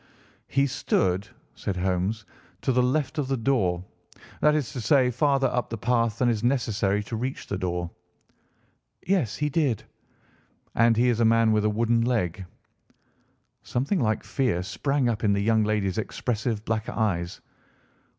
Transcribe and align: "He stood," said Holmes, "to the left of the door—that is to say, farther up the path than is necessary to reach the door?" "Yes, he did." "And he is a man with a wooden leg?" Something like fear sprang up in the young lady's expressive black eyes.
"He 0.47 0.65
stood," 0.65 1.27
said 1.53 1.77
Holmes, 1.77 2.25
"to 2.63 2.71
the 2.71 2.81
left 2.81 3.19
of 3.19 3.27
the 3.27 3.37
door—that 3.37 4.55
is 4.55 4.71
to 4.73 4.81
say, 4.81 5.11
farther 5.11 5.45
up 5.45 5.69
the 5.69 5.77
path 5.77 6.17
than 6.17 6.27
is 6.27 6.43
necessary 6.43 7.03
to 7.03 7.15
reach 7.15 7.45
the 7.45 7.57
door?" 7.59 7.91
"Yes, 9.05 9.35
he 9.35 9.47
did." 9.49 9.83
"And 10.73 10.97
he 10.97 11.07
is 11.09 11.19
a 11.19 11.23
man 11.25 11.51
with 11.51 11.65
a 11.65 11.69
wooden 11.69 12.01
leg?" 12.01 12.47
Something 13.61 13.99
like 13.99 14.23
fear 14.23 14.63
sprang 14.63 15.07
up 15.07 15.23
in 15.23 15.33
the 15.33 15.39
young 15.41 15.63
lady's 15.63 15.99
expressive 15.99 16.65
black 16.65 16.89
eyes. 16.89 17.39